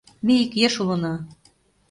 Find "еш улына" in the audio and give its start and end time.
0.65-1.13